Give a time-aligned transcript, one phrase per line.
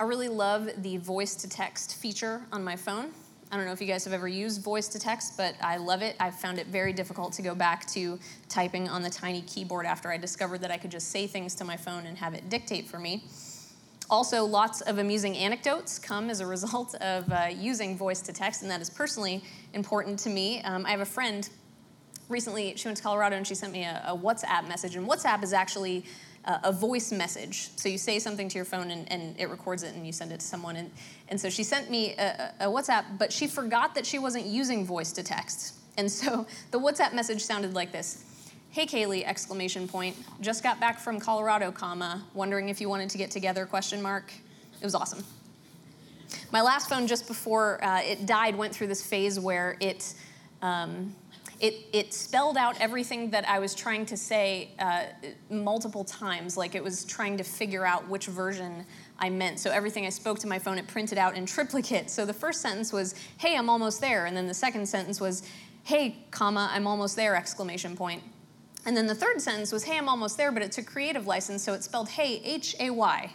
[0.00, 3.12] I really love the voice to text feature on my phone.
[3.52, 6.02] I don't know if you guys have ever used voice to text, but I love
[6.02, 6.16] it.
[6.18, 8.18] I found it very difficult to go back to
[8.48, 11.64] typing on the tiny keyboard after I discovered that I could just say things to
[11.64, 13.22] my phone and have it dictate for me.
[14.10, 18.62] Also, lots of amusing anecdotes come as a result of uh, using voice to text,
[18.62, 20.60] and that is personally important to me.
[20.62, 21.48] Um, I have a friend
[22.28, 25.44] recently, she went to Colorado and she sent me a, a WhatsApp message, and WhatsApp
[25.44, 26.04] is actually
[26.44, 27.70] uh, a voice message.
[27.76, 30.32] So you say something to your phone and, and, it records it and you send
[30.32, 30.76] it to someone.
[30.76, 30.90] And,
[31.28, 34.84] and so she sent me a, a WhatsApp, but she forgot that she wasn't using
[34.84, 35.74] voice to text.
[35.96, 38.24] And so the WhatsApp message sounded like this.
[38.70, 40.16] Hey Kailey, exclamation point.
[40.40, 44.32] Just got back from Colorado, comma, wondering if you wanted to get together, question mark.
[44.80, 45.24] It was awesome.
[46.50, 50.14] My last phone just before uh, it died went through this phase where it
[50.60, 51.14] um,
[51.60, 55.04] it, it spelled out everything that I was trying to say uh,
[55.50, 58.84] multiple times, like it was trying to figure out which version
[59.18, 59.60] I meant.
[59.60, 62.10] So everything I spoke to my phone, it printed out in triplicate.
[62.10, 64.26] So the first sentence was, hey, I'm almost there.
[64.26, 65.42] And then the second sentence was,
[65.84, 68.22] hey, comma, I'm almost there, exclamation point.
[68.86, 71.62] And then the third sentence was, hey, I'm almost there, but it took creative license,
[71.62, 73.30] so it spelled hey, H A Y.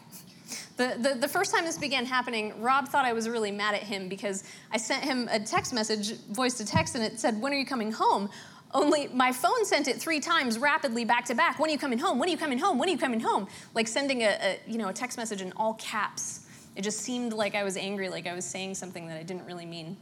[0.77, 3.83] The, the, the, first time this began happening, Rob thought I was really mad at
[3.83, 7.53] him because I sent him a text message, voice to text, and it said, When
[7.53, 8.29] are you coming home?
[8.71, 11.59] Only my phone sent it three times rapidly back to back.
[11.59, 12.19] When are you coming home?
[12.19, 12.77] When are you coming home?
[12.77, 13.47] When are you coming home?
[13.73, 16.45] Like sending a, a you know a text message in all caps.
[16.75, 19.45] It just seemed like I was angry, like I was saying something that I didn't
[19.45, 19.97] really mean.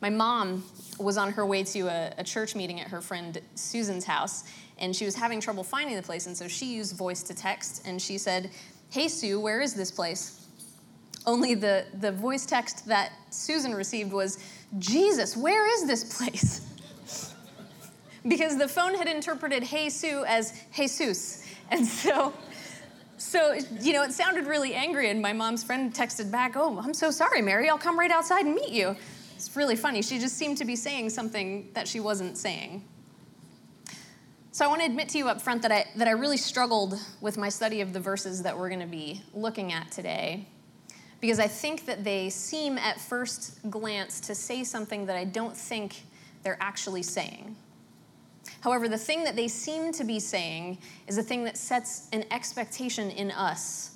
[0.00, 0.64] My mom
[0.98, 4.44] was on her way to a, a church meeting at her friend Susan's house,
[4.78, 7.82] and she was having trouble finding the place, and so she used voice to text,
[7.86, 8.50] and she said,
[8.90, 10.46] Hey, Sue, where is this place?
[11.26, 14.38] Only the, the voice text that Susan received was,
[14.78, 16.60] Jesus, where is this place?
[18.28, 21.44] because the phone had interpreted Hey, Sue as Jesus.
[21.70, 22.32] And so,
[23.18, 26.94] so, you know, it sounded really angry, and my mom's friend texted back, Oh, I'm
[26.94, 27.68] so sorry, Mary.
[27.68, 28.96] I'll come right outside and meet you.
[29.34, 30.00] It's really funny.
[30.02, 32.84] She just seemed to be saying something that she wasn't saying.
[34.56, 36.98] So I want to admit to you up front that I, that I really struggled
[37.20, 40.46] with my study of the verses that we're going to be looking at today
[41.20, 45.54] because I think that they seem at first glance to say something that I don't
[45.54, 46.04] think
[46.42, 47.54] they're actually saying.
[48.62, 52.24] However, the thing that they seem to be saying is a thing that sets an
[52.30, 53.90] expectation in us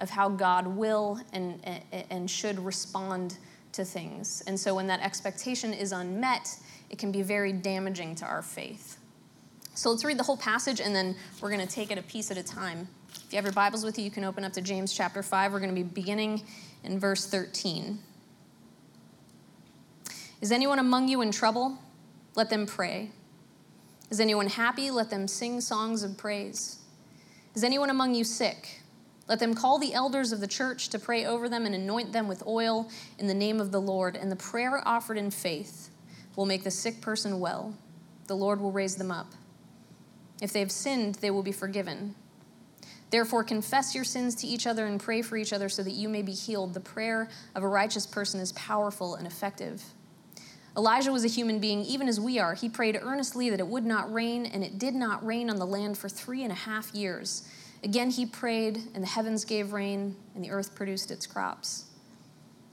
[0.00, 1.64] of how God will and,
[2.10, 3.38] and should respond
[3.74, 4.42] to things.
[4.48, 6.58] And so when that expectation is unmet,
[6.90, 8.99] it can be very damaging to our faith.
[9.74, 12.30] So let's read the whole passage and then we're going to take it a piece
[12.30, 12.88] at a time.
[13.14, 15.52] If you have your Bibles with you, you can open up to James chapter 5.
[15.52, 16.42] We're going to be beginning
[16.82, 17.98] in verse 13.
[20.40, 21.78] Is anyone among you in trouble?
[22.34, 23.10] Let them pray.
[24.10, 24.90] Is anyone happy?
[24.90, 26.78] Let them sing songs of praise.
[27.54, 28.80] Is anyone among you sick?
[29.28, 32.26] Let them call the elders of the church to pray over them and anoint them
[32.26, 32.88] with oil
[33.18, 34.16] in the name of the Lord.
[34.16, 35.90] And the prayer offered in faith
[36.34, 37.74] will make the sick person well.
[38.26, 39.32] The Lord will raise them up.
[40.40, 42.14] If they have sinned, they will be forgiven.
[43.10, 46.08] Therefore, confess your sins to each other and pray for each other so that you
[46.08, 46.74] may be healed.
[46.74, 49.82] The prayer of a righteous person is powerful and effective.
[50.76, 52.54] Elijah was a human being, even as we are.
[52.54, 55.66] He prayed earnestly that it would not rain, and it did not rain on the
[55.66, 57.48] land for three and a half years.
[57.82, 61.86] Again, he prayed, and the heavens gave rain, and the earth produced its crops.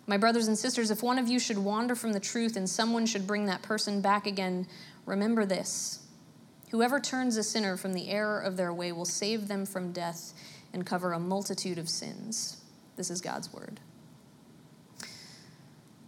[0.05, 3.05] My brothers and sisters, if one of you should wander from the truth and someone
[3.05, 4.67] should bring that person back again,
[5.05, 6.06] remember this.
[6.71, 10.33] Whoever turns a sinner from the error of their way will save them from death
[10.73, 12.61] and cover a multitude of sins.
[12.97, 13.79] This is God's word.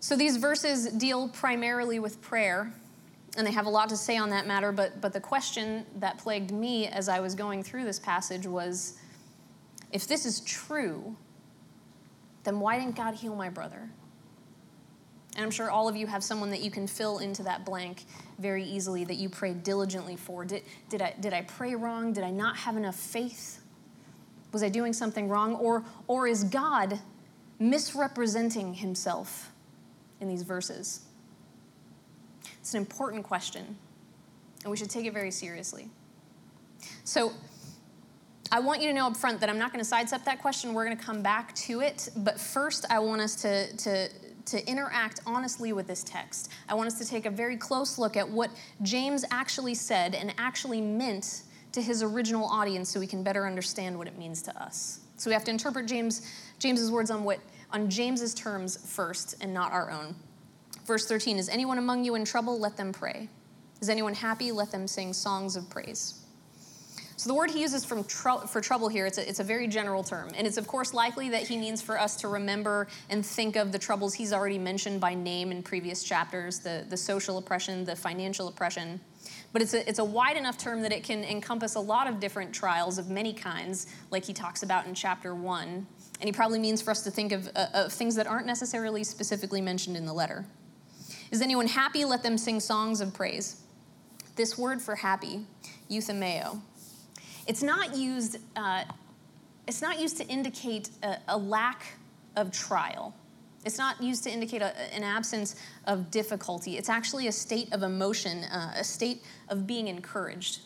[0.02, 2.74] So these verses deal primarily with prayer,
[3.38, 6.18] and they have a lot to say on that matter, but, but the question that
[6.18, 8.98] plagued me as I was going through this passage was
[9.92, 11.16] if this is true,
[12.44, 13.90] then why didn't God heal my brother?
[15.40, 18.04] And I'm sure all of you have someone that you can fill into that blank
[18.40, 20.44] very easily that you prayed diligently for.
[20.44, 22.12] Did, did, I, did I pray wrong?
[22.12, 23.62] Did I not have enough faith?
[24.52, 25.56] Was I doing something wrong?
[25.56, 27.00] Or, or is God
[27.58, 29.54] misrepresenting himself
[30.20, 31.06] in these verses?
[32.60, 33.78] It's an important question,
[34.64, 35.88] and we should take it very seriously.
[37.06, 37.32] So,
[38.52, 40.74] I want you to know up front that I'm not going to sidestep that question.
[40.74, 42.10] We're going to come back to it.
[42.18, 44.10] But first, I want us to, to
[44.52, 46.52] to interact honestly with this text.
[46.68, 48.52] I want us to take a very close look at what
[48.82, 53.98] James actually said and actually meant to his original audience so we can better understand
[53.98, 55.02] what it means to us.
[55.18, 56.22] So we have to interpret James
[56.60, 57.40] James's words on what
[57.72, 60.16] on James's terms first and not our own.
[60.86, 63.30] Verse 13 is anyone among you in trouble let them pray.
[63.82, 66.26] Is anyone happy let them sing songs of praise.
[67.20, 69.68] So the word he uses from tr- for trouble here, it's a, it's a very
[69.68, 70.30] general term.
[70.38, 73.74] And it's, of course, likely that he means for us to remember and think of
[73.74, 77.94] the troubles he's already mentioned by name in previous chapters the, the social oppression, the
[77.94, 79.02] financial oppression.
[79.52, 82.22] But it's a, it's a wide enough term that it can encompass a lot of
[82.22, 85.86] different trials of many kinds, like he talks about in chapter one.
[86.22, 89.04] And he probably means for us to think of, uh, of things that aren't necessarily
[89.04, 90.46] specifically mentioned in the letter.
[91.32, 92.06] Is anyone happy?
[92.06, 93.62] Let them sing songs of praise.
[94.38, 95.46] This word for happy,
[95.92, 96.62] euthymeo,
[97.50, 98.84] it's not used, uh,
[99.68, 101.84] it's not used to indicate a, a, lack
[102.36, 103.16] of trial.
[103.66, 105.56] It's not used to indicate a, an absence
[105.86, 106.78] of difficulty.
[106.78, 110.60] It's actually a state of emotion, uh, a state of being encouraged.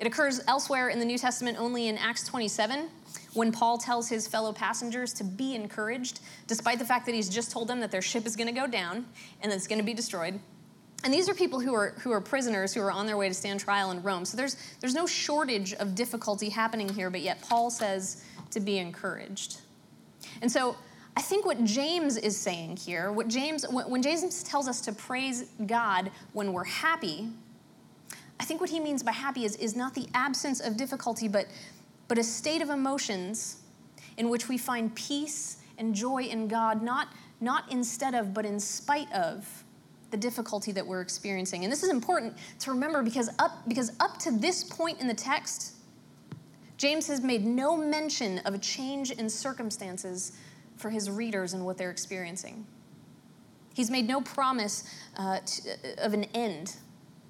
[0.00, 2.90] It occurs elsewhere in the New Testament only in Acts 27,
[3.32, 7.50] when Paul tells his fellow passengers to be encouraged, despite the fact that he's just
[7.50, 9.06] told them that their ship is going to go down
[9.40, 10.38] and that it's going to be destroyed.
[11.04, 13.34] And these are people who are, who are prisoners who are on their way to
[13.34, 14.24] stand trial in Rome.
[14.24, 18.78] So there's, there's no shortage of difficulty happening here, but yet Paul says to be
[18.78, 19.60] encouraged.
[20.42, 20.76] And so
[21.16, 25.50] I think what James is saying here, what James, when James tells us to praise
[25.66, 27.28] God when we're happy,
[28.40, 31.46] I think what he means by happy is, is not the absence of difficulty, but,
[32.08, 33.62] but a state of emotions
[34.16, 37.08] in which we find peace and joy in God, not,
[37.40, 39.64] not instead of, but in spite of
[40.10, 41.64] the difficulty that we're experiencing.
[41.64, 45.14] And this is important to remember because up, because up to this point in the
[45.14, 45.74] text,
[46.76, 50.32] James has made no mention of a change in circumstances
[50.76, 52.66] for his readers and what they're experiencing.
[53.74, 54.84] He's made no promise
[55.16, 56.76] uh, to, uh, of an end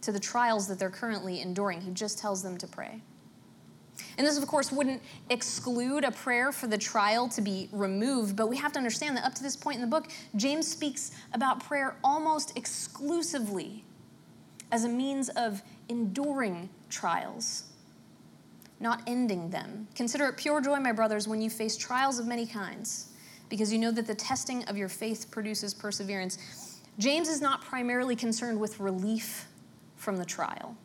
[0.03, 1.81] to the trials that they're currently enduring.
[1.81, 3.03] He just tells them to pray.
[4.19, 5.01] And this, of course, wouldn't
[5.31, 9.25] exclude a prayer for the trial to be removed, but we have to understand that
[9.25, 13.85] up to this point in the book, James speaks about prayer almost exclusively
[14.73, 17.65] as a means of enduring trials,
[18.81, 19.87] not ending them.
[19.95, 23.13] Consider it pure joy, my brothers, when you face trials of many kinds,
[23.49, 26.81] because you know that the testing of your faith produces perseverance.
[26.99, 29.47] James is not primarily concerned with relief
[29.95, 30.77] from the trial.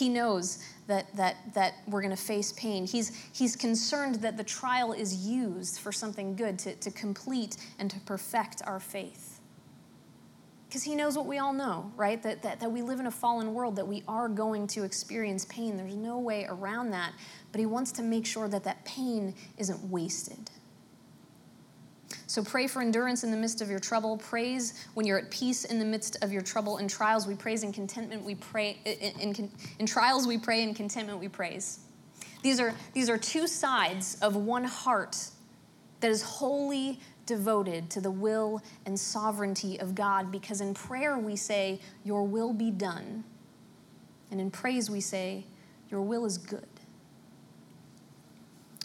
[0.00, 2.86] He knows that, that, that we're going to face pain.
[2.86, 7.90] He's, he's concerned that the trial is used for something good, to, to complete and
[7.90, 9.40] to perfect our faith.
[10.66, 12.22] Because he knows what we all know, right?
[12.22, 15.44] That, that, that we live in a fallen world, that we are going to experience
[15.44, 15.76] pain.
[15.76, 17.12] There's no way around that.
[17.52, 20.50] But he wants to make sure that that pain isn't wasted.
[22.30, 24.16] So pray for endurance in the midst of your trouble.
[24.16, 27.26] Praise when you're at peace in the midst of your trouble and trials.
[27.26, 28.22] We praise in contentment.
[28.22, 29.50] We pray in, in,
[29.80, 30.28] in trials.
[30.28, 31.18] We pray in contentment.
[31.18, 31.80] We praise.
[32.44, 35.16] These are these are two sides of one heart
[35.98, 40.30] that is wholly devoted to the will and sovereignty of God.
[40.30, 43.24] Because in prayer we say, "Your will be done,"
[44.30, 45.46] and in praise we say,
[45.90, 46.68] "Your will is good."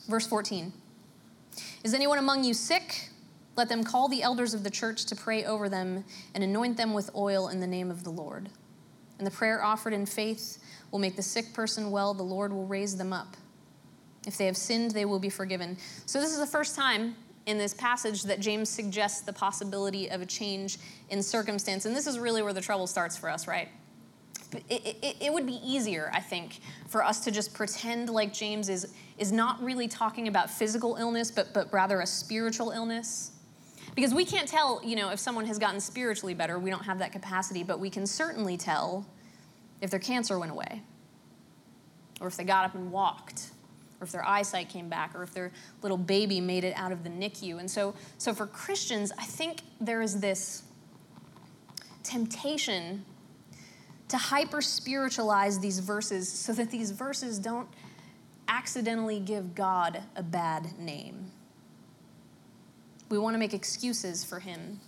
[0.07, 0.73] Verse 14.
[1.83, 3.11] Is anyone among you sick?
[3.55, 6.03] Let them call the elders of the church to pray over them
[6.33, 8.49] and anoint them with oil in the name of the Lord.
[9.17, 10.61] And the prayer offered in faith
[10.91, 13.37] will make the sick person well, the Lord will raise them up.
[14.27, 15.77] If they have sinned, they will be forgiven.
[16.05, 17.15] So, this is the first time
[17.45, 20.79] in this passage that James suggests the possibility of a change
[21.09, 21.85] in circumstance.
[21.85, 23.69] And this is really where the trouble starts for us, right?
[24.69, 28.69] It, it, it, would be easier, I think, for us to just pretend like James
[28.69, 33.31] is, is not really talking about physical illness, but, but rather a spiritual illness.
[33.95, 36.99] Because we can't tell, you know, if someone has gotten spiritually better, we don't have
[36.99, 39.05] that capacity, but we can certainly tell
[39.81, 40.81] if their cancer went away,
[42.19, 43.51] or if they got up and walked,
[43.99, 47.03] or if their eyesight came back, or if their little baby made it out of
[47.03, 47.59] the NICU.
[47.59, 50.63] And so, so for Christians, I think there is this
[52.03, 53.05] temptation
[54.09, 57.67] to hyper spiritualize these verses so that these verses don't
[58.47, 61.31] accidentally give God a bad name.
[63.09, 64.79] We want to make excuses for him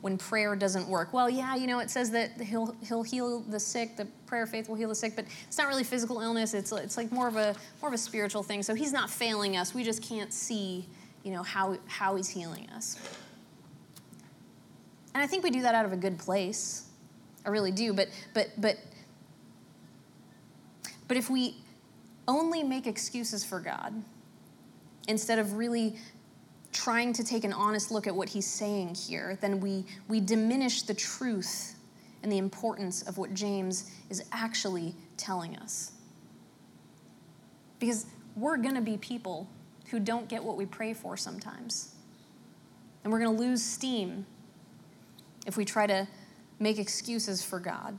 [0.00, 1.12] when prayer doesn't work.
[1.12, 4.50] Well, yeah, you know, it says that he'll, he'll heal the sick, the prayer of
[4.50, 6.52] faith will heal the sick, but it's not really physical illness.
[6.52, 8.62] It's, it's like more of, a, more of a spiritual thing.
[8.62, 9.74] So he's not failing us.
[9.74, 10.86] We just can't see,
[11.22, 12.98] you know, how, how he's healing us.
[15.14, 16.90] And I think we do that out of a good place.
[17.46, 17.92] I really do.
[17.92, 18.76] But, but, but,
[21.08, 21.56] but if we
[22.26, 23.94] only make excuses for God
[25.08, 25.96] instead of really
[26.74, 30.82] trying to take an honest look at what he's saying here, then we, we diminish
[30.82, 31.76] the truth
[32.22, 35.92] and the importance of what James is actually telling us.
[37.78, 39.48] Because we're going to be people
[39.90, 41.94] who don't get what we pray for sometimes.
[43.02, 44.26] And we're going to lose steam
[45.46, 46.08] if we try to
[46.58, 47.96] make excuses for God.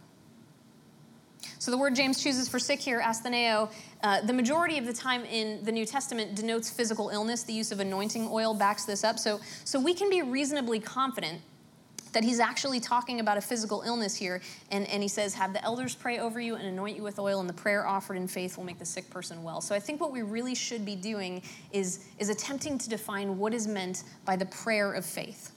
[1.60, 3.70] So the word James chooses for sick here, astheneo,
[4.04, 7.44] uh, the majority of the time in the New Testament denotes physical illness.
[7.44, 9.18] The use of anointing oil backs this up.
[9.18, 11.42] So, so we can be reasonably confident
[12.16, 14.42] that he's actually talking about a physical illness here.
[14.72, 17.40] And, and he says, Have the elders pray over you and anoint you with oil,
[17.40, 19.60] and the prayer offered in faith will make the sick person well.
[19.60, 23.54] So I think what we really should be doing is, is attempting to define what
[23.54, 25.52] is meant by the prayer of faith.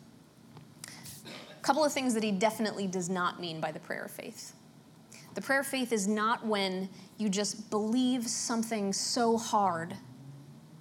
[0.86, 4.54] A couple of things that he definitely does not mean by the prayer of faith.
[5.38, 9.94] The prayer of faith is not when you just believe something so hard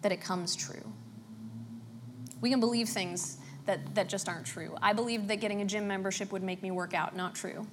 [0.01, 0.81] that it comes true.
[2.41, 3.37] We can believe things
[3.67, 4.75] that, that just aren't true.
[4.81, 7.67] I believed that getting a gym membership would make me work out, not true.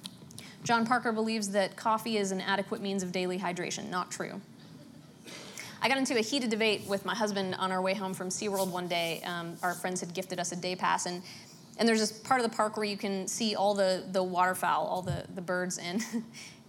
[0.63, 4.39] John Parker believes that coffee is an adequate means of daily hydration, not true.
[5.81, 8.69] I got into a heated debate with my husband on our way home from SeaWorld
[8.69, 9.23] one day.
[9.25, 11.23] Um, our friends had gifted us a day pass, and,
[11.79, 14.85] and there's this part of the park where you can see all the, the waterfowl,
[14.85, 16.05] all the, the birds, and,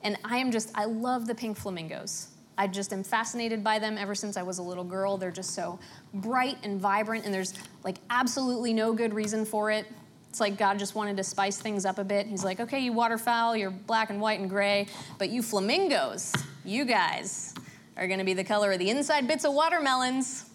[0.06, 2.28] and I am just, I love the pink flamingos.
[2.56, 5.16] I just am fascinated by them ever since I was a little girl.
[5.16, 5.80] They're just so
[6.14, 9.84] bright and vibrant, and there's like absolutely no good reason for it.
[10.30, 12.28] It's like God just wanted to spice things up a bit.
[12.28, 14.86] He's like, okay, you waterfowl, you're black and white and gray,
[15.18, 16.32] but you flamingos,
[16.64, 17.52] you guys
[17.96, 20.48] are gonna be the color of the inside bits of watermelons.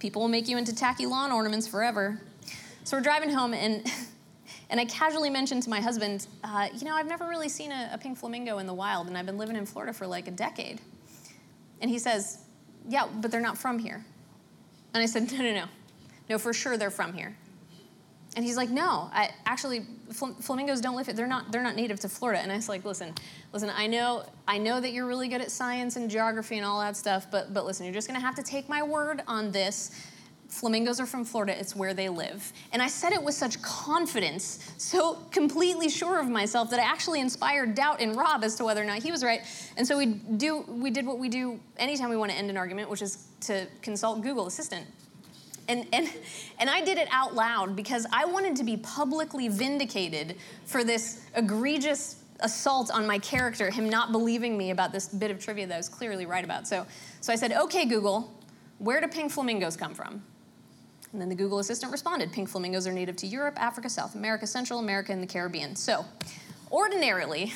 [0.00, 2.20] People will make you into tacky lawn ornaments forever.
[2.82, 3.86] So we're driving home, and
[4.72, 7.90] and I casually mentioned to my husband, uh, you know, I've never really seen a,
[7.92, 10.30] a pink flamingo in the wild, and I've been living in Florida for like a
[10.30, 10.80] decade.
[11.82, 12.38] And he says,
[12.88, 14.02] Yeah, but they're not from here.
[14.94, 15.64] And I said, No, no, no.
[16.30, 17.36] No, for sure they're from here.
[18.34, 21.14] And he's like, No, I, actually, fl- flamingos don't live here.
[21.14, 22.40] They're not, they're not native to Florida.
[22.40, 23.14] And I was like, Listen,
[23.52, 26.80] listen, I know, I know that you're really good at science and geography and all
[26.80, 29.90] that stuff, but, but listen, you're just to have to take my word on this.
[30.52, 32.52] Flamingos are from Florida, it's where they live.
[32.72, 37.20] And I said it with such confidence, so completely sure of myself that I actually
[37.20, 39.40] inspired doubt in Rob as to whether or not he was right.
[39.78, 42.58] And so we do we did what we do anytime we want to end an
[42.58, 44.86] argument, which is to consult Google Assistant.
[45.68, 46.12] And, and,
[46.58, 51.22] and I did it out loud because I wanted to be publicly vindicated for this
[51.34, 55.74] egregious assault on my character, him not believing me about this bit of trivia that
[55.74, 56.68] I was clearly right about.
[56.68, 56.86] So,
[57.22, 58.30] so I said, okay, Google,
[58.78, 60.22] where do pink flamingos come from?
[61.12, 64.46] And then the Google Assistant responded pink flamingos are native to Europe, Africa, South America,
[64.46, 65.76] Central America, and the Caribbean.
[65.76, 66.06] So,
[66.70, 67.52] ordinarily,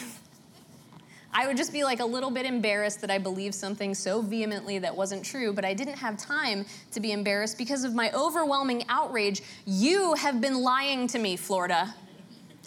[1.33, 4.79] I would just be like a little bit embarrassed that I believed something so vehemently
[4.79, 8.85] that wasn't true, but I didn't have time to be embarrassed because of my overwhelming
[8.89, 9.43] outrage.
[9.67, 11.95] You have been lying to me, Florida.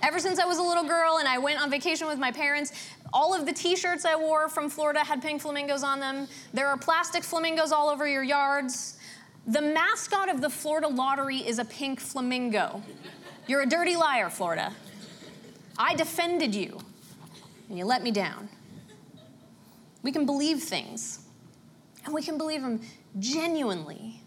[0.01, 2.71] Ever since I was a little girl and I went on vacation with my parents,
[3.11, 6.27] all of the t shirts I wore from Florida had pink flamingos on them.
[6.53, 8.98] There are plastic flamingos all over your yards.
[9.47, 12.83] The mascot of the Florida lottery is a pink flamingo.
[13.47, 14.73] You're a dirty liar, Florida.
[15.77, 16.79] I defended you,
[17.69, 18.49] and you let me down.
[20.03, 21.25] We can believe things,
[22.05, 22.81] and we can believe them
[23.17, 24.21] genuinely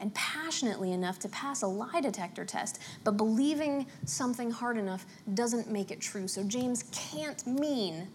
[0.00, 5.70] and passionately enough to pass a lie detector test, but believing something hard enough doesn't
[5.70, 6.28] make it true.
[6.28, 8.08] So, James can't mean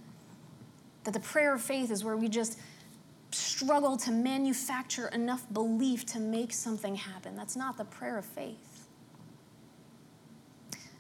[1.03, 2.59] that the prayer of faith is where we just
[3.31, 7.35] struggle to manufacture enough belief to make something happen.
[7.35, 8.87] That's not the prayer of faith.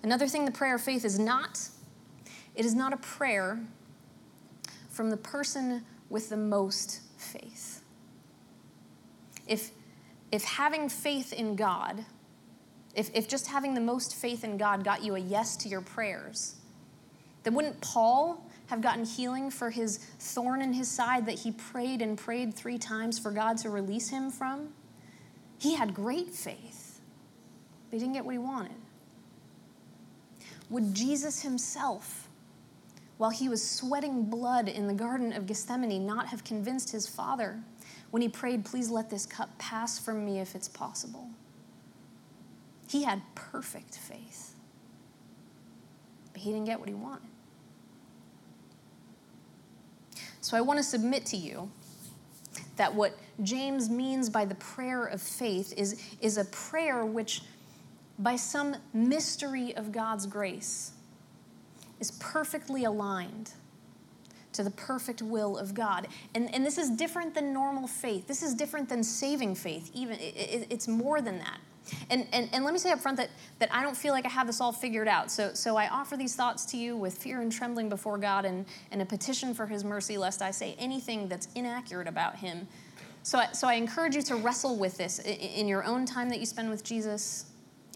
[0.03, 1.69] Another thing the prayer of faith is not
[2.55, 3.57] it is not a prayer
[4.89, 7.81] from the person with the most faith.
[9.47, 9.71] If,
[10.31, 12.03] if having faith in God,
[12.95, 15.79] if, if just having the most faith in God got you a yes to your
[15.79, 16.55] prayers,
[17.43, 22.01] then wouldn't Paul have gotten healing for his thorn in his side that he prayed
[22.01, 24.69] and prayed three times for God to release him from?
[25.57, 27.01] He had great faith,
[27.89, 28.75] but he didn't get what he wanted.
[30.69, 32.29] Would Jesus himself,
[33.17, 37.59] while he was sweating blood in the Garden of Gethsemane, not have convinced his Father
[38.11, 41.27] when he prayed, Please let this cup pass from me if it's possible?
[42.87, 44.53] He had perfect faith,
[46.33, 47.29] but he didn't get what he wanted.
[50.41, 51.69] So I want to submit to you
[52.77, 57.41] that what James means by the prayer of faith is, is a prayer which,
[58.19, 60.93] by some mystery of God's grace,
[61.99, 63.51] is perfectly aligned
[64.53, 66.07] to the perfect will of God.
[66.33, 68.27] And, and this is different than normal faith.
[68.27, 69.91] This is different than saving faith.
[69.93, 71.59] Even it, it, it's more than that.
[72.09, 74.29] And, and, and let me say up front that, that I don't feel like I
[74.29, 75.31] have this all figured out.
[75.31, 78.65] So, so I offer these thoughts to you with fear and trembling before God and,
[78.91, 82.67] and a petition for his mercy, lest I say anything that's inaccurate about him.
[83.23, 86.39] So I, so I encourage you to wrestle with this in your own time that
[86.39, 87.45] you spend with Jesus,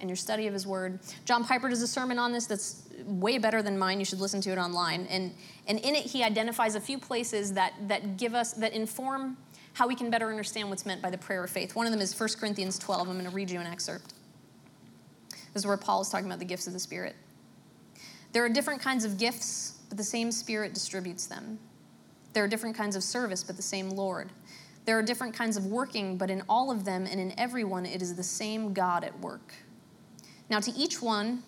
[0.03, 0.99] and your study of his word.
[1.23, 3.99] John Piper does a sermon on this that's way better than mine.
[3.99, 5.07] You should listen to it online.
[5.09, 5.33] And,
[5.65, 9.37] and in it, he identifies a few places that, that give us, that inform
[9.73, 11.75] how we can better understand what's meant by the prayer of faith.
[11.75, 13.07] One of them is 1 Corinthians 12.
[13.07, 14.13] I'm going to read you an excerpt.
[15.53, 17.15] This is where Paul is talking about the gifts of the Spirit.
[18.31, 21.59] There are different kinds of gifts, but the same Spirit distributes them.
[22.33, 24.31] There are different kinds of service, but the same Lord.
[24.85, 28.01] There are different kinds of working, but in all of them and in everyone, it
[28.01, 29.53] is the same God at work.
[30.49, 31.43] Now, to each one,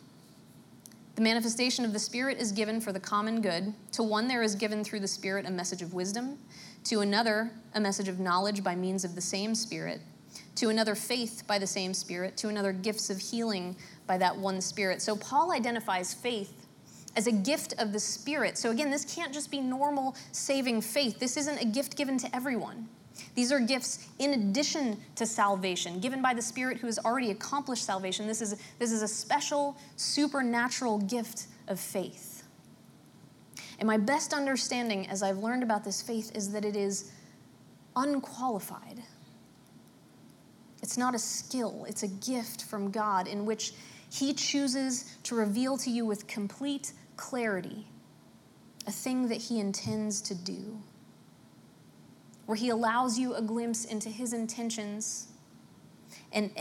[1.15, 3.73] the manifestation of the Spirit is given for the common good.
[3.93, 6.37] To one, there is given through the Spirit a message of wisdom.
[6.85, 10.01] To another, a message of knowledge by means of the same Spirit.
[10.55, 12.37] To another, faith by the same Spirit.
[12.37, 13.75] To another, gifts of healing
[14.05, 15.01] by that one Spirit.
[15.01, 16.67] So Paul identifies faith
[17.15, 18.57] as a gift of the Spirit.
[18.57, 21.19] So again, this can't just be normal saving faith.
[21.19, 22.87] This isn't a gift given to everyone.
[23.33, 27.83] These are gifts in addition to salvation, given by the Spirit who has already accomplished
[27.83, 28.27] salvation.
[28.27, 32.34] This is, this is a special, supernatural gift of faith.
[33.79, 37.11] And my best understanding as I've learned about this faith is that it is
[37.95, 39.01] unqualified.
[40.81, 43.73] It's not a skill, it's a gift from God in which
[44.11, 47.87] He chooses to reveal to you with complete clarity
[48.87, 50.79] a thing that He intends to do,
[52.45, 55.27] where He allows you a glimpse into His intentions.
[56.35, 56.51] And,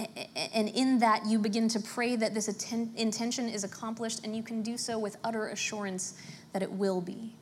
[0.54, 4.62] and in that, you begin to pray that this intention is accomplished, and you can
[4.62, 6.14] do so with utter assurance
[6.52, 7.34] that it will be.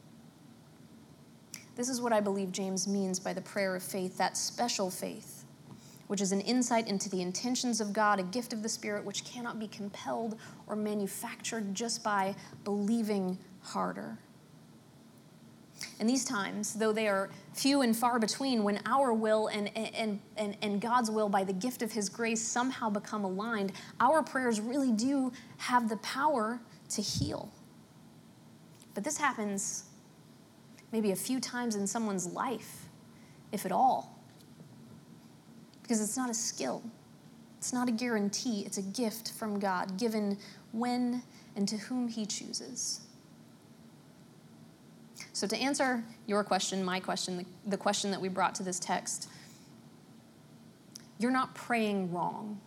[1.76, 5.42] This is what I believe James means by the prayer of faith, that special faith
[6.12, 9.24] which is an insight into the intentions of God, a gift of the Spirit which
[9.24, 10.36] cannot be compelled
[10.66, 12.34] or manufactured just by
[12.64, 14.18] believing harder.
[16.00, 20.20] In these times, though they are few and far between, when our will and, and,
[20.36, 24.60] and, and God's will, by the gift of His grace, somehow become aligned, our prayers
[24.60, 26.60] really do have the power
[26.90, 27.50] to heal.
[28.94, 29.84] But this happens
[30.92, 32.86] maybe a few times in someone's life,
[33.52, 34.12] if at all
[35.92, 36.82] because it's not a skill,
[37.58, 40.38] it's not a guarantee, it's a gift from God given
[40.72, 41.22] when
[41.54, 43.00] and to whom He chooses.
[45.32, 48.78] So, to answer your question, my question, the, the question that we brought to this
[48.78, 49.28] text,
[51.18, 52.60] you're not praying wrong.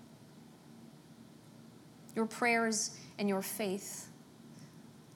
[2.15, 4.08] Your prayers and your faith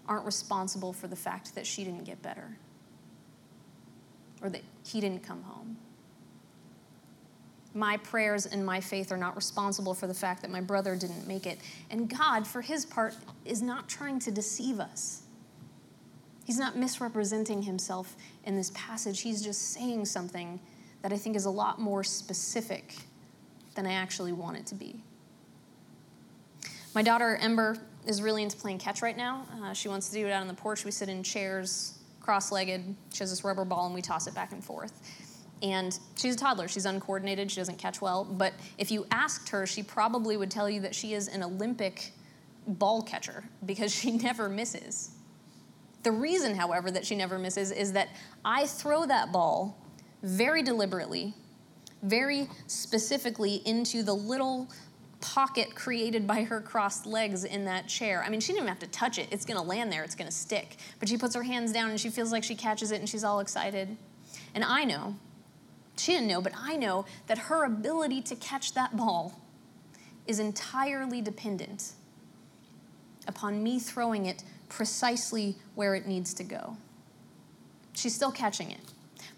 [0.07, 2.57] aren't responsible for the fact that she didn't get better
[4.41, 5.77] or that he didn't come home
[7.73, 11.27] my prayers and my faith are not responsible for the fact that my brother didn't
[11.27, 11.59] make it.
[11.89, 15.23] And God, for his part, is not trying to deceive us.
[16.49, 19.21] He's not misrepresenting himself in this passage.
[19.21, 20.59] He's just saying something
[21.03, 22.95] that I think is a lot more specific
[23.75, 25.03] than I actually want it to be.
[26.95, 29.45] My daughter, Ember, is really into playing catch right now.
[29.62, 30.85] Uh, she wants to do it out on the porch.
[30.85, 32.95] We sit in chairs, cross legged.
[33.13, 34.99] She has this rubber ball, and we toss it back and forth.
[35.62, 36.67] And she's a toddler.
[36.67, 37.51] She's uncoordinated.
[37.51, 38.25] She doesn't catch well.
[38.25, 42.12] But if you asked her, she probably would tell you that she is an Olympic
[42.65, 45.12] ball catcher because she never misses.
[46.03, 48.09] The reason, however, that she never misses is that
[48.45, 49.77] I throw that ball
[50.23, 51.33] very deliberately,
[52.03, 54.69] very specifically into the little
[55.21, 58.23] pocket created by her crossed legs in that chair.
[58.23, 59.27] I mean, she didn't even have to touch it.
[59.31, 60.77] It's going to land there, it's going to stick.
[60.99, 63.23] But she puts her hands down and she feels like she catches it and she's
[63.23, 63.97] all excited.
[64.55, 65.15] And I know
[65.97, 69.41] she didn't know, but I know that her ability to catch that ball
[70.25, 71.93] is entirely dependent
[73.27, 76.77] upon me throwing it precisely where it needs to go.
[77.93, 78.79] She's still catching it,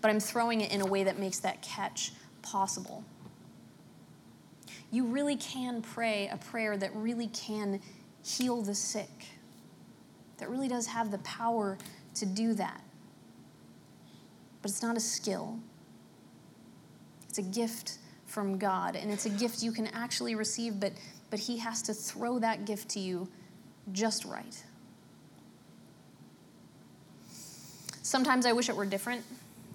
[0.01, 3.03] but I'm throwing it in a way that makes that catch possible.
[4.91, 7.81] You really can pray a prayer that really can
[8.23, 9.25] heal the sick,
[10.37, 11.77] that really does have the power
[12.15, 12.81] to do that.
[14.61, 15.57] But it's not a skill.
[17.29, 20.91] It's a gift from God, and it's a gift you can actually receive, but,
[21.29, 23.27] but He has to throw that gift to you
[23.91, 24.63] just right.
[28.01, 29.23] Sometimes I wish it were different.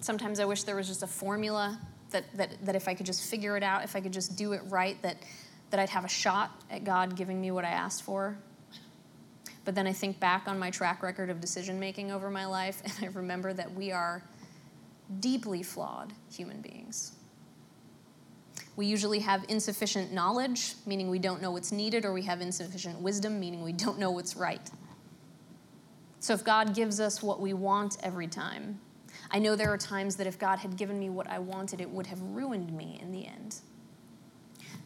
[0.01, 1.79] Sometimes I wish there was just a formula
[2.11, 4.53] that, that, that if I could just figure it out, if I could just do
[4.53, 5.17] it right, that,
[5.69, 8.37] that I'd have a shot at God giving me what I asked for.
[9.65, 12.81] But then I think back on my track record of decision making over my life,
[12.85, 14.23] and I remember that we are
[15.19, 17.13] deeply flawed human beings.
[18.77, 23.01] We usually have insufficient knowledge, meaning we don't know what's needed, or we have insufficient
[23.01, 24.69] wisdom, meaning we don't know what's right.
[26.19, 28.79] So if God gives us what we want every time,
[29.31, 31.89] I know there are times that if God had given me what I wanted, it
[31.89, 33.57] would have ruined me in the end.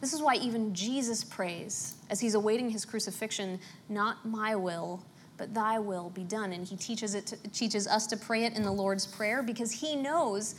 [0.00, 5.04] This is why even Jesus prays as he's awaiting his crucifixion, not my will,
[5.36, 6.52] but thy will be done.
[6.52, 9.70] And he teaches, it to, teaches us to pray it in the Lord's Prayer because
[9.70, 10.56] he knows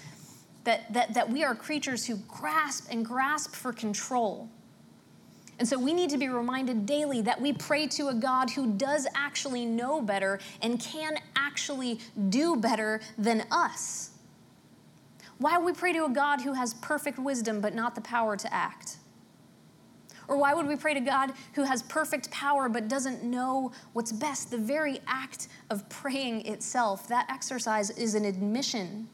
[0.64, 4.50] that, that, that we are creatures who grasp and grasp for control.
[5.64, 8.74] And so we need to be reminded daily that we pray to a God who
[8.74, 14.12] does actually know better and can actually do better than us.
[15.38, 18.36] Why would we pray to a God who has perfect wisdom but not the power
[18.36, 18.98] to act?
[20.28, 24.12] Or why would we pray to God who has perfect power but doesn't know what's
[24.12, 24.52] best?
[24.52, 29.08] The very act of praying itself, that exercise is an admission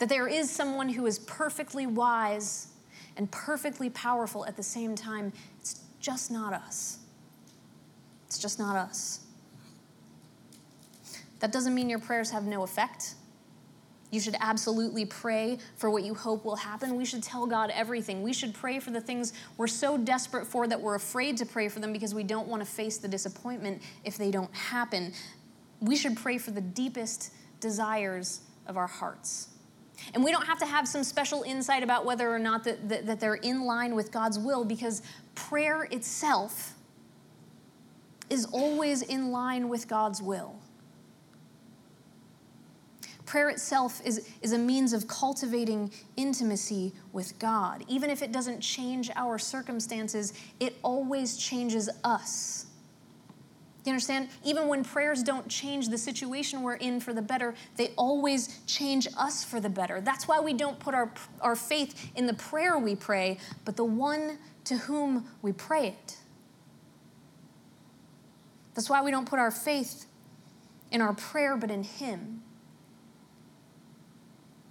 [0.00, 2.73] that there is someone who is perfectly wise
[3.16, 5.32] and perfectly powerful at the same time.
[5.60, 6.98] It's just not us.
[8.26, 9.20] It's just not us.
[11.40, 13.14] That doesn't mean your prayers have no effect.
[14.10, 16.96] You should absolutely pray for what you hope will happen.
[16.96, 18.22] We should tell God everything.
[18.22, 21.68] We should pray for the things we're so desperate for that we're afraid to pray
[21.68, 25.12] for them because we don't want to face the disappointment if they don't happen.
[25.80, 29.48] We should pray for the deepest desires of our hearts.
[30.12, 33.06] And we don't have to have some special insight about whether or not that, that,
[33.06, 35.02] that they're in line with God's will because
[35.34, 36.74] prayer itself
[38.30, 40.56] is always in line with God's will.
[43.26, 47.84] Prayer itself is, is a means of cultivating intimacy with God.
[47.88, 52.66] Even if it doesn't change our circumstances, it always changes us.
[53.84, 54.30] You understand?
[54.42, 59.06] Even when prayers don't change the situation we're in for the better, they always change
[59.18, 60.00] us for the better.
[60.00, 63.84] That's why we don't put our, our faith in the prayer we pray, but the
[63.84, 66.16] one to whom we pray it.
[68.74, 70.06] That's why we don't put our faith
[70.90, 72.42] in our prayer, but in Him.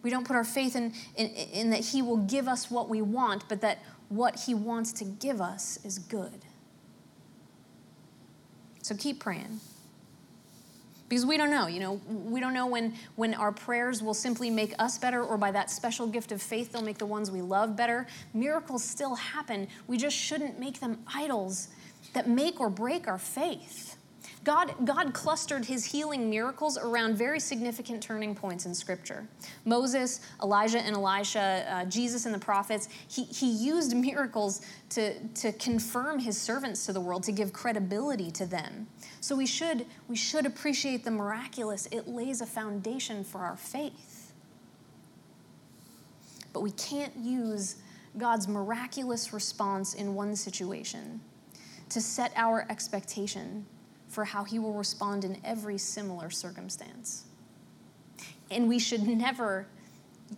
[0.02, 3.02] We don't put our faith in, in, in that He will give us what we
[3.02, 6.46] want, but that what He wants to give us is good.
[8.84, 9.62] So keep praying.
[11.08, 14.50] Because we don't know, you know, we don't know when, when our prayers will simply
[14.50, 17.42] make us better or by that special gift of faith they'll make the ones we
[17.42, 18.08] love better.
[18.34, 19.68] Miracles still happen.
[19.88, 21.70] We just shouldn't make them idols
[22.14, 23.96] that make or break our faith.
[24.44, 29.26] God, God clustered his healing miracles around very significant turning points in Scripture.
[29.64, 35.52] Moses, Elijah and Elisha, uh, Jesus and the prophets, he, he used miracles to, to
[35.54, 38.88] confirm his servants to the world, to give credibility to them.
[39.22, 41.88] So we should, we should appreciate the miraculous.
[41.92, 44.34] It lays a foundation for our faith.
[46.52, 47.78] But we can't use
[48.18, 51.22] God's miraculous response in one situation
[51.90, 53.66] to set our expectation
[54.14, 57.24] for how he will respond in every similar circumstance.
[58.52, 59.66] And we should never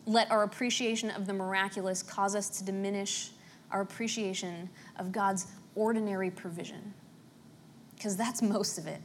[0.06, 3.32] let our appreciation of the miraculous cause us to diminish
[3.72, 6.94] our appreciation of God's ordinary provision,
[7.96, 9.02] because that's most of it.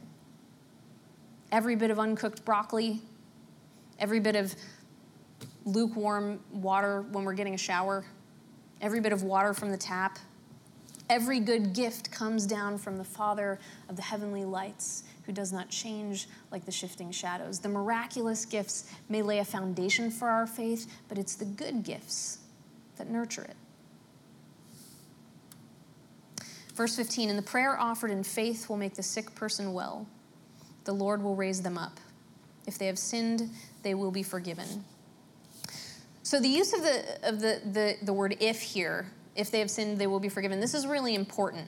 [1.51, 3.01] Every bit of uncooked broccoli,
[3.99, 4.55] every bit of
[5.65, 8.05] lukewarm water when we're getting a shower,
[8.79, 10.17] every bit of water from the tap
[11.11, 15.67] Every good gift comes down from the Father of the heavenly lights, who does not
[15.67, 17.59] change like the shifting shadows.
[17.59, 22.39] The miraculous gifts may lay a foundation for our faith, but it's the good gifts
[22.95, 23.57] that nurture it.
[26.75, 30.07] Verse 15 And the prayer offered in faith will make the sick person well.
[30.85, 31.99] The Lord will raise them up.
[32.65, 33.49] If they have sinned,
[33.83, 34.85] they will be forgiven.
[36.23, 39.07] So the use of the, of the, the, the word if here
[39.41, 40.59] if they have sinned, they will be forgiven.
[40.59, 41.67] This is really important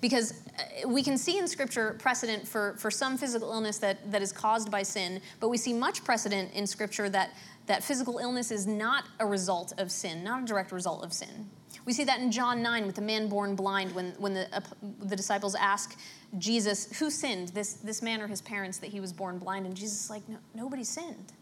[0.00, 0.42] because
[0.84, 4.32] uh, we can see in scripture precedent for, for some physical illness that, that is
[4.32, 7.30] caused by sin but we see much precedent in scripture that,
[7.66, 11.48] that physical illness is not a result of sin not a direct result of sin.
[11.86, 14.60] We see that in john 9 with the man born blind when, when the, uh,
[15.00, 15.98] the disciples ask
[16.38, 19.66] jesus who sinned this, this man or his parents that he was born blind?
[19.66, 21.32] And jesus is like no, nobody sinned.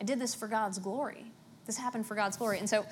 [0.00, 1.26] I did this for god's glory.
[1.66, 2.58] This happened for god's glory.
[2.58, 2.84] And so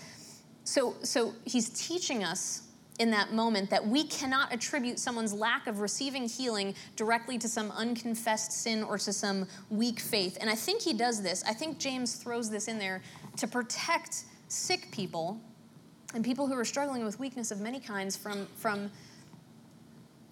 [0.65, 2.63] so, so he's teaching us
[2.99, 7.71] in that moment that we cannot attribute someone's lack of receiving healing directly to some
[7.73, 10.37] unconfessed sin or to some weak faith.
[10.41, 11.43] And I think he does this.
[11.45, 13.03] I think James throws this in there
[13.39, 15.41] to protect sick people
[16.15, 18.91] and people who are struggling with weakness of many kinds from, from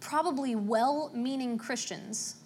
[0.00, 2.36] probably well meaning Christians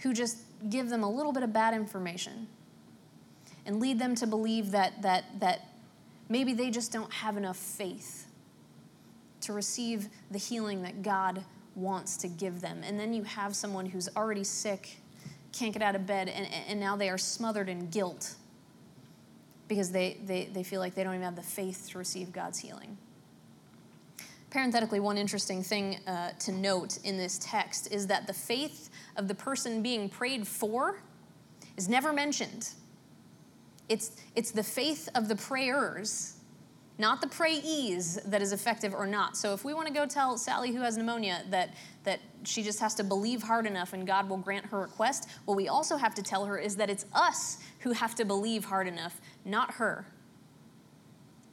[0.00, 0.38] who just
[0.70, 2.48] give them a little bit of bad information
[3.66, 5.68] and lead them to believe that, that, that
[6.28, 8.26] Maybe they just don't have enough faith
[9.42, 12.82] to receive the healing that God wants to give them.
[12.84, 14.96] And then you have someone who's already sick,
[15.52, 18.34] can't get out of bed, and, and now they are smothered in guilt
[19.68, 22.58] because they, they, they feel like they don't even have the faith to receive God's
[22.58, 22.96] healing.
[24.50, 29.28] Parenthetically, one interesting thing uh, to note in this text is that the faith of
[29.28, 31.02] the person being prayed for
[31.76, 32.70] is never mentioned.
[33.88, 36.36] It's, it's the faith of the prayers,
[36.98, 39.36] not the prayees, that is effective or not.
[39.36, 42.80] So if we want to go tell Sally who has pneumonia that, that she just
[42.80, 46.14] has to believe hard enough and God will grant her request, what we also have
[46.14, 50.06] to tell her is that it's us who have to believe hard enough, not her.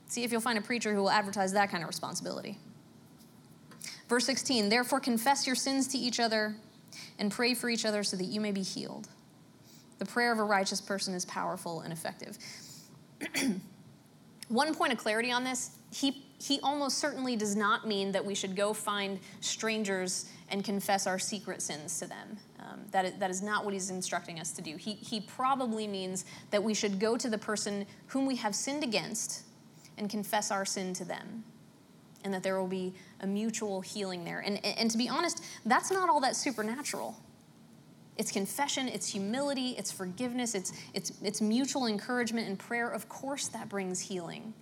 [0.07, 2.57] See if you'll find a preacher who will advertise that kind of responsibility.
[4.09, 6.55] Verse 16, therefore confess your sins to each other
[7.17, 9.09] and pray for each other so that you may be healed.
[9.99, 12.37] The prayer of a righteous person is powerful and effective.
[14.49, 18.33] One point of clarity on this he, he almost certainly does not mean that we
[18.33, 22.37] should go find strangers and confess our secret sins to them.
[22.59, 24.75] Um, that, is, that is not what he's instructing us to do.
[24.75, 28.83] He, he probably means that we should go to the person whom we have sinned
[28.83, 29.43] against
[29.97, 31.43] and confess our sin to them
[32.23, 34.39] and that there will be a mutual healing there.
[34.39, 37.15] And, and to be honest, that's not all that supernatural.
[38.17, 42.89] It's confession, it's humility, it's forgiveness, it's, it's, it's mutual encouragement and prayer.
[42.89, 44.53] Of course, that brings healing.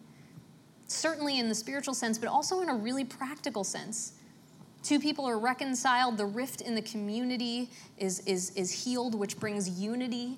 [0.88, 4.14] Certainly in the spiritual sense, but also in a really practical sense.
[4.84, 9.70] Two people are reconciled, the rift in the community is, is, is healed, which brings
[9.70, 10.38] unity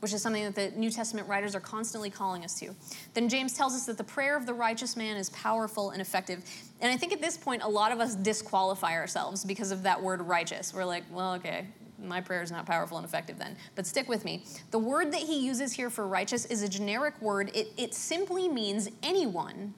[0.00, 2.74] which is something that the New Testament writers are constantly calling us to.
[3.14, 6.42] Then James tells us that the prayer of the righteous man is powerful and effective.
[6.80, 10.02] And I think at this point, a lot of us disqualify ourselves because of that
[10.02, 10.74] word righteous.
[10.74, 11.66] We're like, well, okay,
[12.02, 13.56] my prayer is not powerful and effective then.
[13.74, 14.44] But stick with me.
[14.70, 18.48] The word that he uses here for righteous is a generic word, it, it simply
[18.48, 19.74] means anyone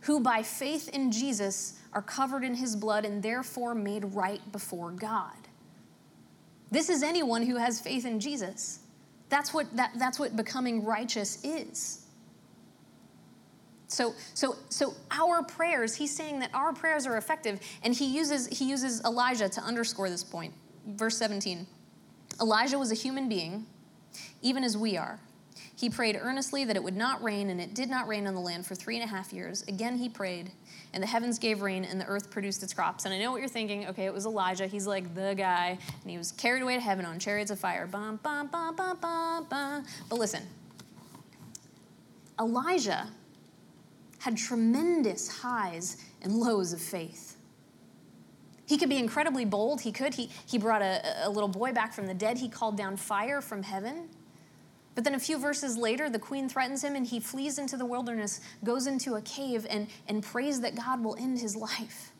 [0.00, 4.90] who by faith in Jesus are covered in his blood and therefore made right before
[4.90, 5.36] God.
[6.70, 8.80] This is anyone who has faith in Jesus.
[9.28, 12.06] That's what, that, that's what becoming righteous is.
[13.92, 18.46] So, so, so our prayers, he's saying that our prayers are effective, and he uses,
[18.46, 20.54] he uses Elijah to underscore this point.
[20.86, 21.66] Verse 17
[22.40, 23.66] Elijah was a human being,
[24.40, 25.20] even as we are.
[25.76, 28.40] He prayed earnestly that it would not rain, and it did not rain on the
[28.40, 29.62] land for three and a half years.
[29.68, 30.52] Again, he prayed,
[30.92, 33.04] and the heavens gave rain, and the earth produced its crops.
[33.04, 33.88] And I know what you're thinking.
[33.88, 34.66] Okay, it was Elijah.
[34.66, 37.86] He's like the guy, and he was carried away to heaven on chariots of fire.
[37.86, 39.84] Bum, bum, bum, bum, bum, bum.
[40.08, 40.42] But listen,
[42.40, 43.08] Elijah
[44.18, 47.31] had tremendous highs and lows of faith.
[48.72, 49.82] He could be incredibly bold.
[49.82, 50.14] He could.
[50.14, 52.38] He, he brought a, a little boy back from the dead.
[52.38, 54.08] He called down fire from heaven.
[54.94, 57.84] But then a few verses later, the queen threatens him and he flees into the
[57.84, 62.12] wilderness, goes into a cave, and, and prays that God will end his life.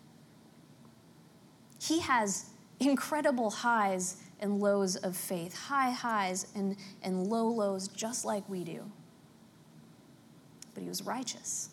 [1.80, 8.26] He has incredible highs and lows of faith, high highs and, and low lows, just
[8.26, 8.84] like we do.
[10.74, 11.70] But he was righteous,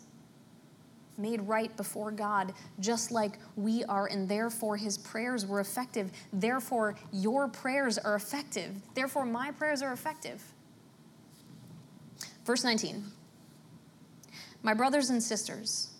[1.20, 6.10] made right before God, just like we are, and therefore his prayers were effective.
[6.32, 8.74] Therefore, your prayers are effective.
[8.94, 10.42] Therefore, my prayers are effective.
[12.44, 13.04] Verse 19
[14.62, 15.90] My brothers and sisters,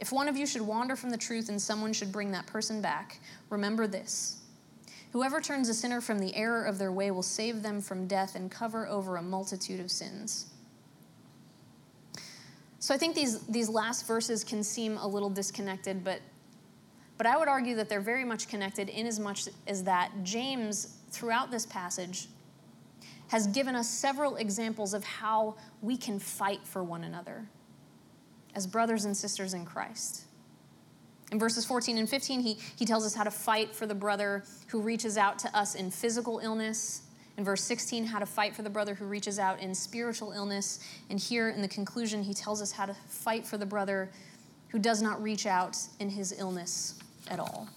[0.00, 2.82] if one of you should wander from the truth and someone should bring that person
[2.82, 4.38] back, remember this.
[5.12, 8.34] Whoever turns a sinner from the error of their way will save them from death
[8.34, 10.51] and cover over a multitude of sins.
[12.82, 16.18] So I think these, these last verses can seem a little disconnected, but,
[17.16, 20.96] but I would argue that they're very much connected in as much as that James,
[21.08, 22.26] throughout this passage,
[23.28, 27.46] has given us several examples of how we can fight for one another
[28.56, 30.24] as brothers and sisters in Christ.
[31.30, 34.42] In verses 14 and 15, he, he tells us how to fight for the brother
[34.66, 37.02] who reaches out to us in physical illness.
[37.36, 40.80] In verse 16, how to fight for the brother who reaches out in spiritual illness.
[41.08, 44.10] And here in the conclusion, he tells us how to fight for the brother
[44.68, 47.68] who does not reach out in his illness at all.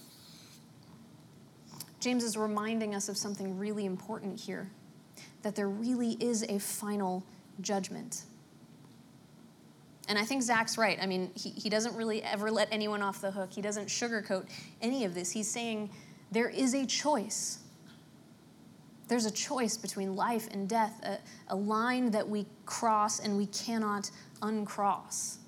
[2.00, 4.70] James is reminding us of something really important here
[5.42, 7.24] that there really is a final
[7.60, 8.24] judgment.
[10.08, 10.98] And I think Zach's right.
[11.00, 13.52] I mean, he, he doesn't really ever let anyone off the hook.
[13.52, 14.46] He doesn't sugarcoat
[14.80, 15.30] any of this.
[15.30, 15.90] He's saying
[16.30, 17.58] there is a choice.
[19.08, 23.46] There's a choice between life and death, a, a line that we cross and we
[23.46, 24.10] cannot
[24.42, 25.38] uncross.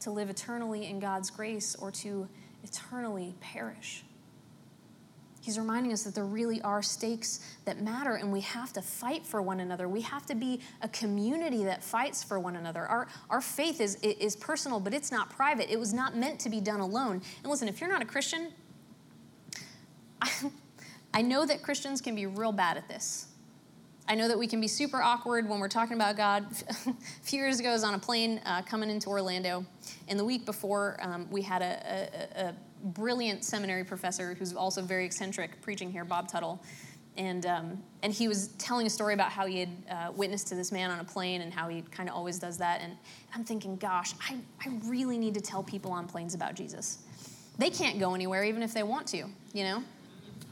[0.00, 2.28] To live eternally in God's grace or to
[2.62, 4.04] eternally perish.
[5.46, 9.24] He's reminding us that there really are stakes that matter and we have to fight
[9.24, 9.88] for one another.
[9.88, 12.84] We have to be a community that fights for one another.
[12.84, 15.70] Our, our faith is, is personal, but it's not private.
[15.70, 17.22] It was not meant to be done alone.
[17.44, 18.48] And listen, if you're not a Christian,
[20.20, 20.30] I,
[21.16, 23.28] I know that Christians can be real bad at this.
[24.06, 26.44] I know that we can be super awkward when we're talking about God.
[26.86, 29.64] a few years ago, I was on a plane uh, coming into Orlando,
[30.08, 32.54] and the week before, um, we had a, a, a,
[32.88, 36.62] brilliant seminary professor who's also very eccentric preaching here, Bob Tuttle.
[37.16, 40.54] And, um, and he was telling a story about how he had uh, witnessed to
[40.54, 42.82] this man on a plane and how he kind of always does that.
[42.82, 42.94] And
[43.34, 46.98] I'm thinking, gosh, I, I really need to tell people on planes about Jesus.
[47.56, 49.24] They can't go anywhere even if they want to,
[49.54, 49.82] you know?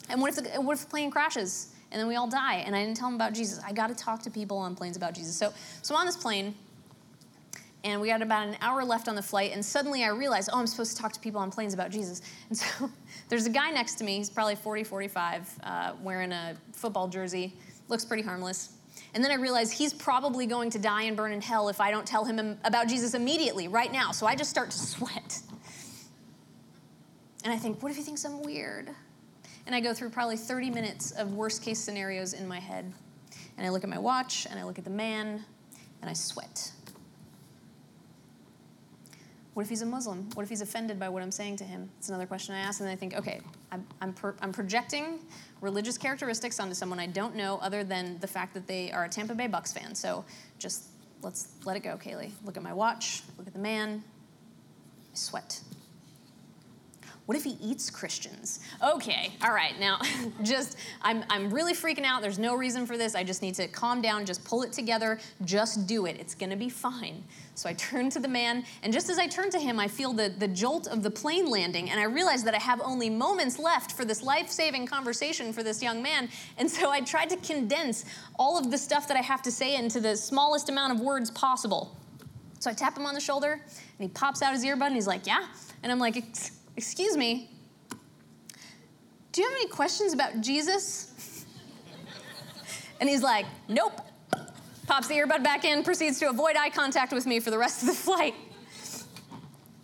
[0.09, 1.75] And what if the, what if the plane crashes?
[1.95, 2.57] and then we all die.
[2.57, 3.63] And I didn't tell them about Jesus.
[3.65, 5.37] I got to talk to people on planes about Jesus.
[5.37, 6.53] So, so I'm on this plane,
[7.85, 10.59] and we had about an hour left on the flight, and suddenly I realized, oh,
[10.59, 12.21] I'm supposed to talk to people on planes about Jesus.
[12.49, 12.91] And so
[13.29, 17.55] there's a guy next to me, he's probably 40, 45, uh, wearing a football jersey,
[17.89, 18.73] looks pretty harmless.
[19.15, 21.93] And then I realize he's probably going to die and burn in hell if I
[21.93, 24.11] don't tell him about Jesus immediately, right now.
[24.11, 25.41] So I just start to sweat.
[27.45, 28.91] And I think, what if he thinks I'm weird?
[29.67, 32.93] And I go through probably 30 minutes of worst case scenarios in my head.
[33.57, 35.45] And I look at my watch and I look at the man
[36.01, 36.73] and I sweat.
[39.55, 40.29] What if he's a Muslim?
[40.35, 41.89] What if he's offended by what I'm saying to him?
[41.99, 45.21] It's another question I ask, and I think, okay, I'm, I'm, I'm projecting
[45.61, 49.09] religious characteristics onto someone I don't know other than the fact that they are a
[49.09, 49.95] Tampa Bay Bucs fan.
[49.95, 50.25] So
[50.59, 50.87] just
[51.23, 52.33] let's let it go, Kailey.
[52.45, 54.03] Look at my watch, look at the man,
[55.13, 55.61] I sweat.
[57.27, 58.61] What if he eats Christians?
[58.87, 59.99] Okay, all right, now
[60.43, 62.21] just, I'm, I'm really freaking out.
[62.21, 63.15] There's no reason for this.
[63.15, 66.19] I just need to calm down, just pull it together, just do it.
[66.21, 67.25] It's gonna be fine.
[67.55, 70.13] So I turn to the man, and just as I turn to him, I feel
[70.13, 73.59] the, the jolt of the plane landing, and I realize that I have only moments
[73.59, 76.29] left for this life saving conversation for this young man.
[76.59, 78.05] And so I tried to condense
[78.39, 81.31] all of the stuff that I have to say into the smallest amount of words
[81.31, 81.97] possible.
[82.59, 83.63] So I tap him on the shoulder, and
[83.99, 85.47] he pops out his earbud, and he's like, Yeah?
[85.83, 86.17] And I'm like,
[86.77, 87.51] Excuse me,
[89.33, 91.45] do you have any questions about Jesus?
[93.01, 94.01] and he's like, Nope.
[94.87, 97.83] Pops the earbud back in, proceeds to avoid eye contact with me for the rest
[97.83, 98.35] of the flight.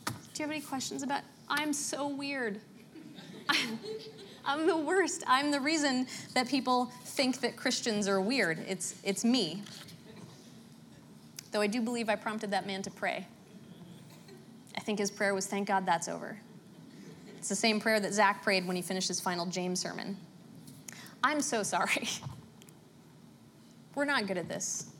[0.06, 1.22] Do you have any questions about?
[1.48, 2.60] I'm so weird.
[4.44, 5.24] I'm the worst.
[5.26, 8.58] I'm the reason that people think that Christians are weird.
[8.68, 9.62] It's, it's me.
[11.52, 13.26] Though I do believe I prompted that man to pray.
[14.76, 16.38] I think his prayer was, Thank God that's over.
[17.40, 20.14] It's the same prayer that Zach prayed when he finished his final James sermon.
[21.24, 22.06] I'm so sorry.
[23.94, 24.90] We're not good at this.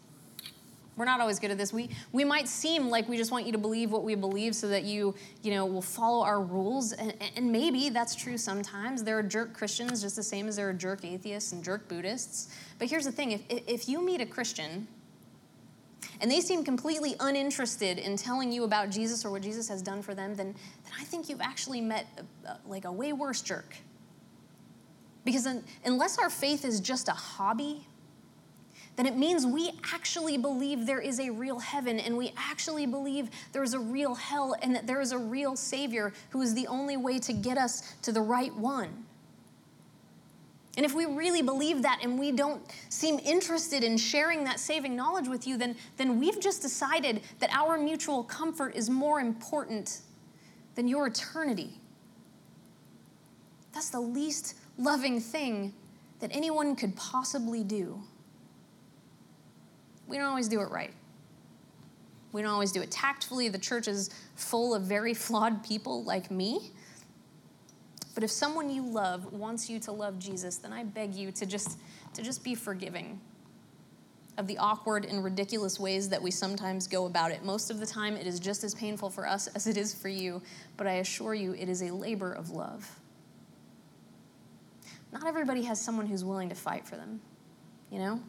[0.97, 1.71] We're not always good at this.
[1.71, 4.69] We, we might seem like we just want you to believe what we believe so
[4.69, 6.93] that you, you know, will follow our rules.
[6.93, 9.03] And, and maybe that's true sometimes.
[9.03, 12.55] There are jerk Christians just the same as there are jerk atheists and jerk Buddhists.
[12.79, 14.89] But here's the thing if, if you meet a Christian
[16.21, 20.03] and they seem completely uninterested in telling you about Jesus or what Jesus has done
[20.03, 20.55] for them, then,
[20.85, 23.77] then I think you've actually met a, a, like a way worse jerk.
[25.25, 27.87] Because un, unless our faith is just a hobby,
[28.97, 33.31] then it means we actually believe there is a real heaven and we actually believe
[33.53, 36.67] there is a real hell and that there is a real Savior who is the
[36.67, 39.07] only way to get us to the right one.
[40.81, 44.97] And if we really believe that and we don't seem interested in sharing that saving
[44.97, 49.99] knowledge with you, then, then we've just decided that our mutual comfort is more important
[50.77, 51.75] than your eternity.
[53.75, 55.75] That's the least loving thing
[56.21, 58.01] that anyone could possibly do.
[60.09, 60.95] We don't always do it right.
[62.33, 63.51] We don't always do it tactfully.
[63.51, 66.71] The church is full of very flawed people like me.
[68.15, 71.47] But if someone you love wants you to love Jesus, then I beg you to
[71.47, 71.79] just,
[72.15, 73.21] to just be forgiving
[74.39, 77.45] of the awkward and ridiculous ways that we sometimes go about it.
[77.45, 80.09] Most of the time, it is just as painful for us as it is for
[80.09, 80.43] you,
[80.77, 82.89] but I assure you, it is a labor of love.
[85.13, 87.21] Not everybody has someone who's willing to fight for them,
[87.91, 88.21] you know?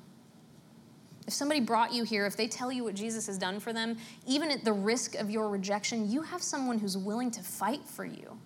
[1.28, 3.98] If somebody brought you here, if they tell you what Jesus has done for them,
[4.28, 8.04] even at the risk of your rejection, you have someone who's willing to fight for
[8.04, 8.38] you.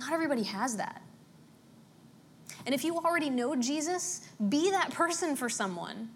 [0.00, 1.02] Not everybody has that.
[2.66, 6.10] And if you already know Jesus, be that person for someone.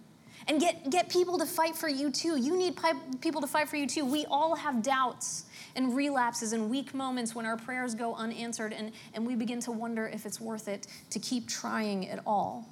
[0.48, 2.36] And get, get people to fight for you too.
[2.36, 2.76] You need
[3.20, 4.04] people to fight for you too.
[4.04, 5.44] We all have doubts
[5.76, 9.72] and relapses and weak moments when our prayers go unanswered and, and we begin to
[9.72, 12.68] wonder if it's worth it to keep trying at all.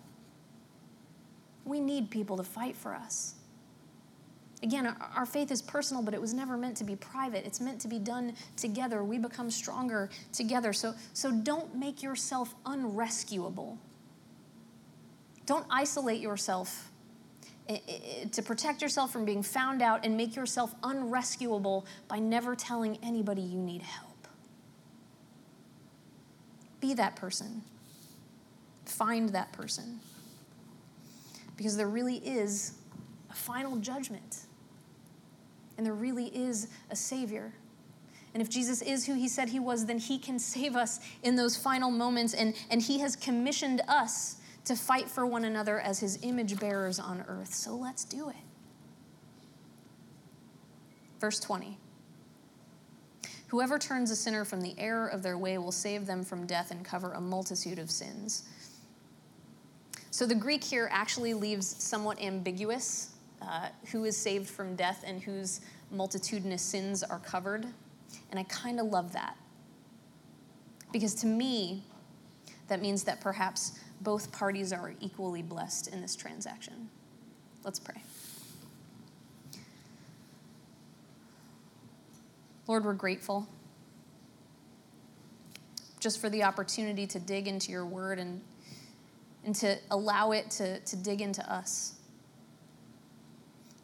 [1.64, 3.34] We need people to fight for us.
[4.62, 7.46] Again, our faith is personal, but it was never meant to be private.
[7.46, 9.02] It's meant to be done together.
[9.02, 10.74] We become stronger together.
[10.74, 13.78] So, so don't make yourself unrescuable.
[15.46, 16.90] Don't isolate yourself
[17.68, 22.18] eh, eh, eh, to protect yourself from being found out and make yourself unrescuable by
[22.18, 24.28] never telling anybody you need help.
[26.80, 27.62] Be that person.
[28.84, 30.00] Find that person.
[31.56, 32.74] Because there really is
[33.30, 34.40] a final judgment.
[35.80, 37.54] And there really is a Savior.
[38.34, 41.36] And if Jesus is who he said he was, then he can save us in
[41.36, 42.34] those final moments.
[42.34, 46.98] And, and he has commissioned us to fight for one another as his image bearers
[46.98, 47.54] on earth.
[47.54, 48.36] So let's do it.
[51.18, 51.78] Verse 20
[53.46, 56.72] Whoever turns a sinner from the error of their way will save them from death
[56.72, 58.42] and cover a multitude of sins.
[60.10, 65.22] So the Greek here actually leaves somewhat ambiguous uh, who is saved from death and
[65.22, 65.60] whose
[65.90, 67.66] multitudinous sins are covered.
[68.30, 69.36] And I kind of love that.
[70.92, 71.82] Because to me,
[72.68, 76.88] that means that perhaps both parties are equally blessed in this transaction.
[77.64, 78.02] Let's pray.
[82.66, 83.48] Lord, we're grateful
[85.98, 88.40] just for the opportunity to dig into your word and,
[89.44, 91.94] and to allow it to, to dig into us.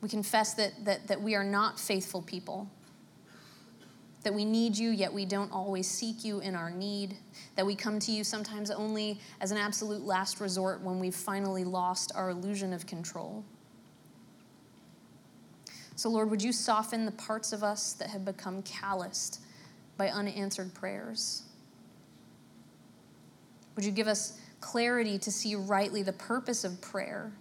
[0.06, 2.70] We confess that, that, that we are not faithful people
[4.22, 7.16] that we need you, yet we don't always seek you in our need,
[7.56, 11.64] that we come to you sometimes only as an absolute last resort when we've finally
[11.64, 13.44] lost our illusion of control.
[15.96, 19.40] So, Lord, would you soften the parts of us that have become calloused
[19.96, 21.42] by unanswered prayers?
[23.74, 27.32] Would you give us clarity to see rightly the purpose of prayer?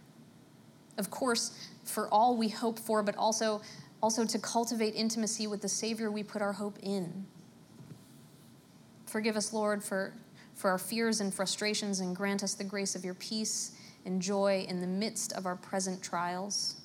[0.97, 3.62] Of course, for all we hope for, but also
[4.06, 7.26] also to cultivate intimacy with the Savior we put our hope in.
[9.08, 10.14] Forgive us, Lord, for,
[10.54, 13.72] for our fears and frustrations, and grant us the grace of your peace
[14.06, 16.82] and joy in the midst of our present trials.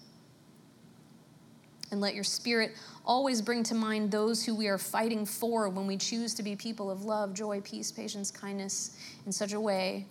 [1.90, 2.72] And let your Spirit
[3.04, 6.56] always bring to mind those who we are fighting for when we choose to be
[6.56, 8.96] people of love, joy, peace, patience, kindness
[9.26, 10.06] in such a way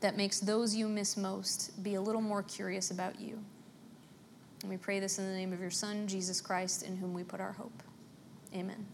[0.00, 3.38] that makes those you miss most be a little more curious about you.
[4.62, 7.22] And we pray this in the name of your Son, Jesus Christ, in whom we
[7.22, 7.82] put our hope.
[8.54, 8.86] Amen.